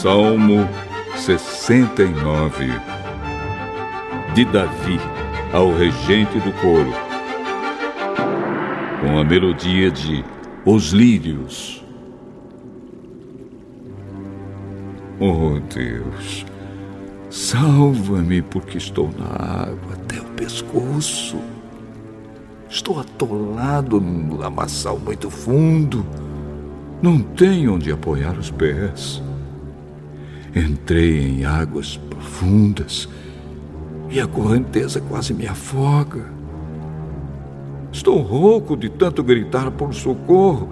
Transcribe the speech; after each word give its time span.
Salmo 0.00 0.66
69 1.14 2.68
De 4.34 4.46
Davi 4.46 4.98
ao 5.52 5.74
regente 5.74 6.38
do 6.38 6.50
coro, 6.52 6.90
com 9.02 9.18
a 9.18 9.24
melodia 9.24 9.90
de 9.90 10.24
Os 10.64 10.92
Lírios. 10.92 11.84
Oh 15.18 15.60
Deus, 15.68 16.46
salva-me 17.28 18.40
porque 18.40 18.78
estou 18.78 19.10
na 19.18 19.64
água 19.64 19.92
até 19.92 20.18
o 20.18 20.24
pescoço. 20.30 21.36
Estou 22.70 23.00
atolado 23.00 24.00
num 24.00 24.34
lamaçal 24.34 24.98
muito 24.98 25.28
fundo. 25.28 26.06
Não 27.02 27.20
tenho 27.20 27.74
onde 27.74 27.92
apoiar 27.92 28.38
os 28.38 28.50
pés. 28.50 29.22
Entrei 30.54 31.20
em 31.20 31.44
águas 31.44 31.96
profundas 31.96 33.08
e 34.10 34.20
a 34.20 34.26
correnteza 34.26 35.00
quase 35.00 35.32
me 35.32 35.46
afoga. 35.46 36.24
Estou 37.92 38.20
rouco 38.20 38.76
de 38.76 38.88
tanto 38.88 39.22
gritar 39.22 39.70
por 39.70 39.94
socorro 39.94 40.68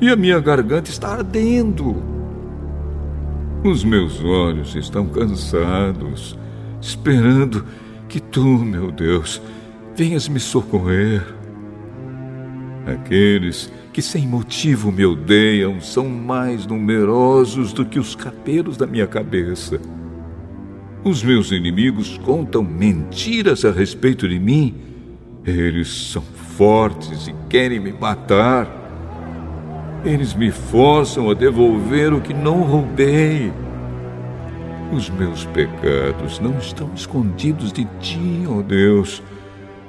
e 0.00 0.08
a 0.08 0.16
minha 0.16 0.38
garganta 0.40 0.90
está 0.90 1.08
ardendo. 1.08 1.96
Os 3.64 3.84
meus 3.84 4.22
olhos 4.22 4.74
estão 4.74 5.06
cansados, 5.06 6.38
esperando 6.80 7.64
que 8.08 8.20
tu, 8.20 8.46
meu 8.46 8.90
Deus, 8.92 9.42
venhas 9.96 10.28
me 10.28 10.38
socorrer. 10.38 11.22
Aqueles 12.86 13.70
que 13.98 14.02
sem 14.02 14.28
motivo 14.28 14.92
me 14.92 15.04
odeiam 15.04 15.80
são 15.80 16.08
mais 16.08 16.64
numerosos 16.64 17.72
do 17.72 17.84
que 17.84 17.98
os 17.98 18.14
cabelos 18.14 18.76
da 18.76 18.86
minha 18.86 19.08
cabeça. 19.08 19.80
Os 21.02 21.20
meus 21.20 21.50
inimigos 21.50 22.16
contam 22.18 22.62
mentiras 22.62 23.64
a 23.64 23.72
respeito 23.72 24.28
de 24.28 24.38
mim. 24.38 24.72
Eles 25.44 26.12
são 26.12 26.22
fortes 26.56 27.26
e 27.26 27.34
querem 27.48 27.80
me 27.80 27.92
matar. 27.92 28.68
Eles 30.04 30.32
me 30.32 30.52
forçam 30.52 31.28
a 31.28 31.34
devolver 31.34 32.12
o 32.12 32.20
que 32.20 32.32
não 32.32 32.62
roubei. 32.62 33.52
Os 34.92 35.10
meus 35.10 35.44
pecados 35.46 36.38
não 36.38 36.56
estão 36.58 36.88
escondidos 36.94 37.72
de 37.72 37.84
ti, 37.98 38.44
ó 38.46 38.58
oh 38.58 38.62
Deus. 38.62 39.20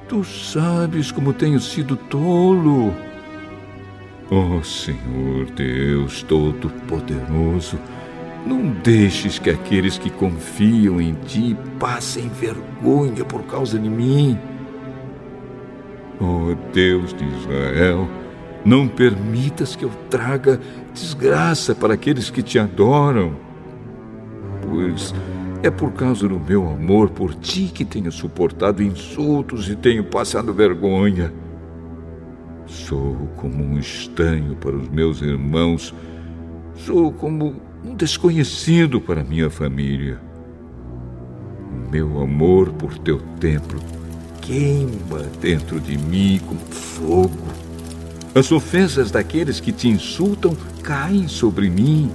Tu 0.07 0.23
sabes 0.23 1.11
como 1.11 1.31
tenho 1.31 1.59
sido 1.59 1.95
tolo. 1.95 2.91
Ó 4.31 4.57
oh, 4.57 4.63
Senhor 4.63 5.49
Deus 5.55 6.21
Todo-Poderoso, 6.21 7.79
não 8.45 8.69
deixes 8.83 9.39
que 9.39 9.49
aqueles 9.49 9.97
que 9.97 10.11
confiam 10.11 11.01
em 11.01 11.13
Ti 11.13 11.57
passem 11.79 12.29
vergonha 12.29 13.25
por 13.25 13.41
causa 13.43 13.79
de 13.79 13.89
mim. 13.89 14.37
Ó 16.19 16.51
oh, 16.51 16.55
Deus 16.71 17.11
de 17.13 17.25
Israel, 17.25 18.07
não 18.63 18.87
permitas 18.87 19.75
que 19.75 19.83
eu 19.83 19.91
traga 20.09 20.59
desgraça 20.93 21.73
para 21.73 21.95
aqueles 21.95 22.29
que 22.29 22.43
te 22.43 22.59
adoram, 22.59 23.35
pois 24.61 25.13
é 25.63 25.71
por 25.71 25.91
causa 25.93 26.27
do 26.27 26.39
meu 26.39 26.69
amor 26.69 27.09
por 27.09 27.33
ti 27.33 27.71
que 27.73 27.83
tenho 27.83 28.11
suportado 28.11 28.83
insultos 28.83 29.69
e 29.69 29.75
tenho 29.75 30.03
passado 30.03 30.53
vergonha. 30.53 31.33
Sou 32.69 33.15
como 33.35 33.63
um 33.63 33.79
estranho 33.79 34.55
para 34.55 34.75
os 34.75 34.87
meus 34.89 35.21
irmãos, 35.21 35.93
sou 36.75 37.11
como 37.11 37.55
um 37.83 37.95
desconhecido 37.95 39.01
para 39.01 39.23
minha 39.23 39.49
família. 39.49 40.19
O 41.71 41.91
meu 41.91 42.21
amor 42.21 42.71
por 42.73 42.97
teu 42.99 43.19
templo 43.39 43.79
queima 44.41 45.23
dentro 45.41 45.79
de 45.79 45.97
mim 45.97 46.39
como 46.47 46.59
fogo. 46.59 47.47
As 48.35 48.51
ofensas 48.51 49.09
daqueles 49.09 49.59
que 49.59 49.71
te 49.71 49.87
insultam 49.87 50.55
caem 50.83 51.27
sobre 51.27 51.69
mim. 51.69 52.11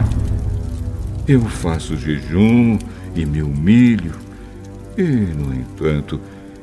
Eu 1.26 1.40
faço 1.40 1.96
jejum 1.96 2.78
e 3.16 3.26
me 3.26 3.42
humilho. 3.42 4.14
E, 4.96 5.02
no 5.02 5.52
entanto, 5.52 6.20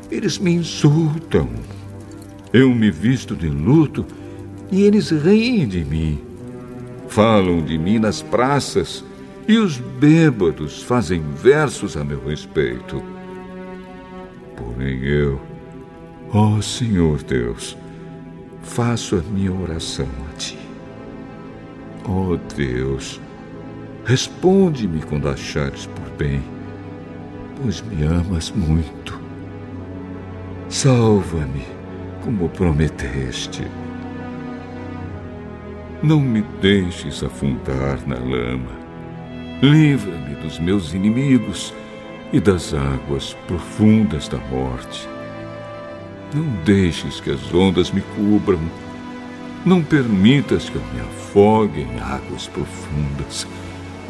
eles 0.10 0.38
me 0.38 0.52
insultam. 0.54 1.50
Eu 2.54 2.74
me 2.74 2.92
visto 2.92 3.36
de 3.36 3.48
luto 3.48 4.06
e 4.72 4.84
eles 4.84 5.10
riem 5.12 5.68
de 5.68 5.84
mim. 5.84 6.20
Falam 7.08 7.62
de 7.62 7.78
mim 7.78 8.00
nas 8.00 8.22
praças 8.22 9.04
e 9.48 9.58
os 9.58 9.78
bêbados 9.78 10.84
fazem 10.84 11.22
versos 11.22 11.98
a 11.98 12.04
meu 12.04 12.24
respeito. 12.26 13.02
Porém 14.56 15.04
eu, 15.04 15.42
ó 16.32 16.62
Senhor 16.62 17.22
Deus, 17.24 17.78
faço 18.62 19.16
a 19.16 19.22
minha 19.34 19.52
oração 19.52 20.08
a 20.32 20.38
Ti. 20.38 20.58
Ó 22.06 22.38
Deus, 22.56 23.20
Responde-me 24.06 25.00
quando 25.02 25.30
achares 25.30 25.86
por 25.86 26.10
bem, 26.18 26.42
pois 27.62 27.82
me 27.82 28.04
amas 28.04 28.52
muito. 28.52 29.20
Salva-me, 30.68 31.66
como 32.24 32.50
prometeste. 32.50 33.64
Não 36.02 36.20
me 36.20 36.42
deixes 36.62 37.24
afundar 37.24 38.00
na 38.08 38.16
lama. 38.16 38.72
Livra-me 39.62 40.36
dos 40.36 40.60
meus 40.60 40.94
inimigos 40.94 41.74
e 42.34 42.40
das 42.40 42.74
águas 42.74 43.36
profundas 43.48 44.28
da 44.28 44.38
morte. 44.38 45.08
Não 46.34 46.46
deixes 46.64 47.20
que 47.20 47.32
as 47.32 47.54
ondas 47.54 47.92
me 47.92 48.02
cubram. 48.16 48.62
Não 49.66 49.84
permitas 49.84 50.70
que 50.70 50.76
eu 50.76 50.84
me 50.94 51.02
afogue 51.02 51.82
em 51.82 52.00
águas 52.00 52.48
profundas 52.48 53.46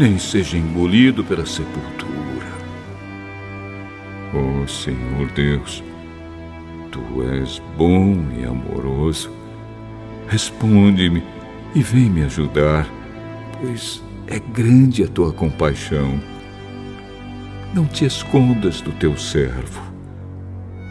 nem 0.02 0.18
seja 0.18 0.58
engolido 0.58 1.24
pela 1.24 1.46
sepultura. 1.46 2.52
Ó 4.34 4.64
oh, 4.64 4.68
Senhor 4.68 5.30
Deus, 5.36 5.84
tu 6.92 7.02
és 7.24 7.62
bom 7.78 8.16
e 8.38 8.46
amoroso. 8.46 9.32
Responde-me 10.28 11.24
e 11.74 11.82
vem 11.82 12.10
me 12.10 12.24
ajudar, 12.24 12.88
pois 13.60 14.04
é 14.28 14.40
grande 14.40 15.04
a 15.04 15.08
tua 15.08 15.34
compaixão. 15.34 16.20
Não 17.74 17.86
te 17.86 18.06
escondas 18.06 18.82
do 18.82 18.92
teu 18.92 19.18
servo. 19.18 19.82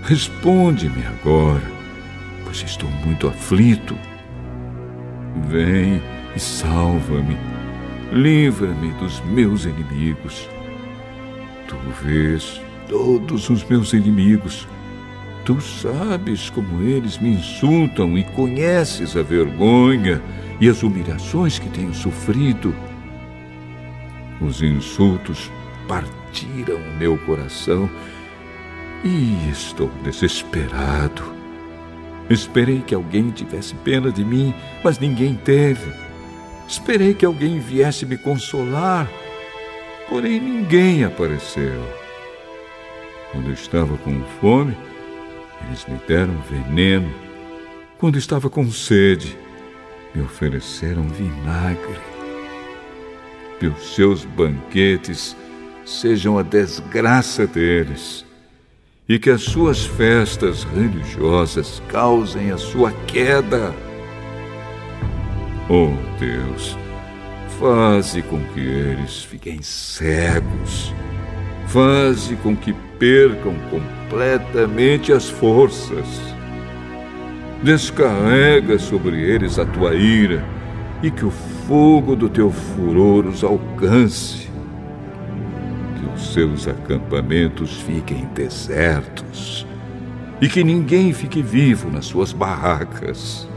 Responde-me 0.02 1.04
agora, 1.06 1.70
pois 2.44 2.62
estou 2.62 2.90
muito 3.04 3.28
aflito. 3.28 3.96
Vem 5.48 6.02
e 6.34 6.40
salva-me 6.40 7.36
livra-me 8.12 8.92
dos 8.94 9.20
meus 9.26 9.64
inimigos. 9.64 10.48
Tu 11.68 11.76
vês 12.02 12.60
todos 12.88 13.48
os 13.48 13.64
meus 13.64 13.92
inimigos. 13.92 14.66
Tu 15.44 15.60
sabes 15.60 16.50
como 16.50 16.82
eles 16.82 17.18
me 17.18 17.30
insultam 17.30 18.16
e 18.16 18.24
conheces 18.24 19.16
a 19.16 19.22
vergonha 19.22 20.20
e 20.60 20.68
as 20.68 20.82
humilhações 20.82 21.58
que 21.58 21.68
tenho 21.70 21.94
sofrido. 21.94 22.74
Os 24.40 24.62
insultos 24.62 25.50
partiram 25.88 26.76
o 26.76 26.98
meu 26.98 27.18
coração 27.18 27.90
e 29.02 29.50
estou 29.50 29.90
desesperado. 30.02 31.22
Esperei 32.28 32.80
que 32.80 32.94
alguém 32.94 33.30
tivesse 33.30 33.74
pena 33.76 34.12
de 34.12 34.24
mim, 34.24 34.54
mas 34.84 34.98
ninguém 34.98 35.34
teve. 35.34 35.92
Esperei 36.68 37.12
que 37.12 37.26
alguém 37.26 37.58
viesse 37.58 38.06
me 38.06 38.16
consolar, 38.16 39.10
porém 40.08 40.38
ninguém 40.38 41.02
apareceu. 41.02 41.82
Quando 43.32 43.50
estava 43.50 43.96
com 43.98 44.22
fome, 44.40 44.76
eles 45.66 45.86
me 45.86 45.98
deram 46.06 46.34
veneno. 46.50 47.12
Quando 47.98 48.18
estava 48.18 48.48
com 48.48 48.70
sede, 48.70 49.36
me 50.14 50.22
ofereceram 50.22 51.06
vinagre. 51.08 51.98
Que 53.58 53.66
os 53.66 53.94
seus 53.94 54.24
banquetes 54.24 55.36
sejam 55.84 56.38
a 56.38 56.42
desgraça 56.42 57.46
deles 57.46 58.24
e 59.08 59.18
que 59.18 59.28
as 59.28 59.42
suas 59.42 59.84
festas 59.84 60.62
religiosas 60.64 61.82
causem 61.88 62.50
a 62.52 62.56
sua 62.56 62.92
queda. 63.06 63.74
Oh 65.68 65.92
Deus, 66.18 66.76
faze 67.58 68.22
com 68.22 68.40
que 68.54 68.60
eles 68.60 69.22
fiquem 69.22 69.60
cegos. 69.62 70.94
Faze 71.66 72.34
com 72.36 72.56
que 72.56 72.72
percam 72.98 73.54
completamente 73.70 73.99
as 75.12 75.28
forças. 75.28 76.06
Descarrega 77.62 78.78
sobre 78.78 79.20
eles 79.20 79.58
a 79.58 79.64
tua 79.64 79.94
ira 79.94 80.44
e 81.02 81.10
que 81.10 81.24
o 81.24 81.30
fogo 81.30 82.16
do 82.16 82.28
teu 82.28 82.50
furor 82.50 83.26
os 83.26 83.44
alcance. 83.44 84.48
os 86.14 86.32
seus 86.32 86.66
acampamentos 86.66 87.80
fiquem 87.82 88.26
desertos 88.34 89.66
e 90.40 90.48
que 90.48 90.64
ninguém 90.64 91.12
fique 91.12 91.42
vivo 91.42 91.90
nas 91.90 92.06
suas 92.06 92.32
barracas. 92.32 93.48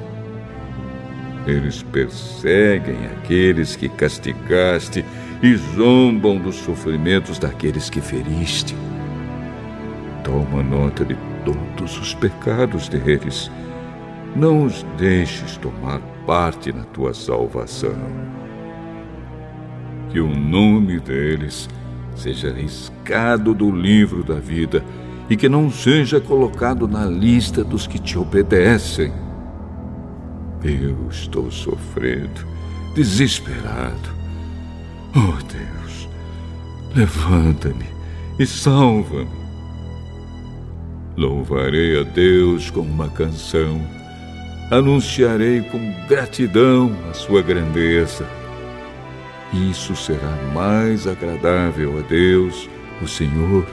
Eles 1.45 1.83
perseguem 1.83 3.05
aqueles 3.05 3.75
que 3.75 3.89
castigaste 3.89 5.03
e 5.41 5.55
zombam 5.55 6.38
dos 6.38 6.55
sofrimentos 6.55 7.38
daqueles 7.38 7.89
que 7.89 8.00
feriste. 8.00 8.75
Toma 10.23 10.63
nota 10.63 11.03
de 11.03 11.17
todos 11.43 11.99
os 11.99 12.13
pecados 12.13 12.87
deles. 12.87 13.51
Não 14.35 14.65
os 14.65 14.83
deixes 14.97 15.57
tomar 15.57 15.99
parte 16.25 16.71
na 16.71 16.83
tua 16.85 17.13
salvação. 17.13 17.95
Que 20.09 20.19
o 20.19 20.29
nome 20.29 20.99
deles 20.99 21.67
seja 22.15 22.51
riscado 22.51 23.53
do 23.53 23.69
livro 23.69 24.23
da 24.23 24.35
vida 24.35 24.83
e 25.29 25.35
que 25.35 25.49
não 25.49 25.69
seja 25.69 26.19
colocado 26.19 26.87
na 26.87 27.05
lista 27.05 27.63
dos 27.63 27.87
que 27.87 27.99
te 27.99 28.17
obedecem. 28.17 29.11
Eu 30.63 31.07
estou 31.09 31.51
sofrendo, 31.51 32.47
desesperado. 32.95 34.13
Oh 35.15 35.35
Deus, 35.43 36.07
levanta-me 36.95 37.85
e 38.39 38.45
salva-me. 38.45 39.42
Louvarei 41.15 42.00
a 42.00 42.04
Deus 42.04 42.71
com 42.71 42.81
uma 42.81 43.07
canção, 43.07 43.80
anunciarei 44.71 45.62
com 45.62 45.94
gratidão 46.07 46.92
a 47.07 47.13
sua 47.13 47.44
grandeza. 47.44 48.27
Isso 49.69 49.95
será 49.95 50.36
mais 50.56 51.06
agradável 51.06 52.00
a 52.00 52.01
Deus, 52.01 52.68
o 53.00 53.07
Senhor, 53.07 53.63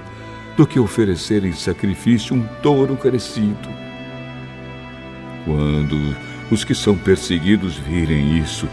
do 0.54 0.66
que 0.66 0.78
oferecer 0.78 1.42
em 1.42 1.54
sacrifício 1.54 2.36
um 2.36 2.46
touro 2.62 2.94
crescido. 2.94 3.70
Quando 5.46 6.14
os 6.50 6.62
que 6.62 6.74
são 6.74 6.94
perseguidos 6.94 7.78
virem 7.78 8.36
isso, 8.36 8.68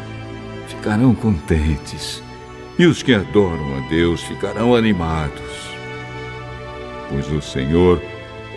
ficarão 0.68 1.16
contentes, 1.16 2.22
e 2.78 2.86
os 2.86 3.02
que 3.02 3.14
adoram 3.14 3.78
a 3.78 3.88
Deus 3.88 4.22
ficarão 4.24 4.76
animados. 4.76 5.72
Pois 7.10 7.32
o 7.32 7.42
Senhor 7.42 8.02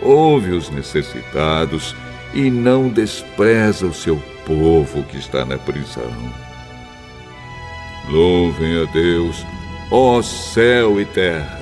ouve 0.01 0.51
os 0.51 0.69
necessitados 0.69 1.95
e 2.33 2.49
não 2.49 2.89
despreza 2.89 3.85
o 3.85 3.93
seu 3.93 4.17
povo 4.45 5.03
que 5.03 5.17
está 5.17 5.45
na 5.45 5.57
prisão. 5.57 6.11
Louvem 8.09 8.81
a 8.81 8.85
Deus, 8.91 9.45
ó 9.91 10.21
céu 10.21 10.99
e 10.99 11.05
terra, 11.05 11.59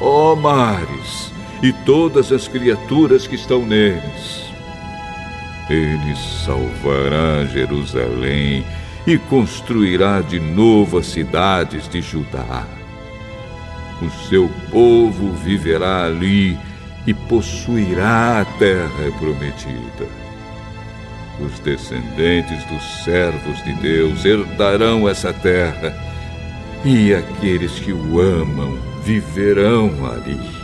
ó 0.00 0.34
mares 0.36 1.32
e 1.62 1.72
todas 1.72 2.32
as 2.32 2.46
criaturas 2.48 3.26
que 3.26 3.34
estão 3.34 3.64
neles. 3.64 4.50
Ele 5.68 6.16
salvará 6.44 7.44
Jerusalém 7.46 8.64
e 9.06 9.16
construirá 9.16 10.20
de 10.20 10.40
novo 10.40 10.98
as 10.98 11.06
cidades 11.06 11.88
de 11.88 12.02
Judá. 12.02 12.66
O 14.02 14.10
seu 14.28 14.50
povo 14.70 15.32
viverá 15.32 16.04
ali 16.04 16.58
e 17.06 17.14
possuirá 17.14 18.40
a 18.40 18.44
terra 18.58 19.10
prometida. 19.18 20.06
Os 21.40 21.58
descendentes 21.60 22.62
dos 22.64 23.04
servos 23.04 23.62
de 23.64 23.72
Deus 23.74 24.24
herdarão 24.24 25.08
essa 25.08 25.32
terra, 25.32 25.94
e 26.84 27.14
aqueles 27.14 27.72
que 27.78 27.92
o 27.92 28.20
amam 28.20 28.78
viverão 29.02 29.90
ali. 30.06 30.59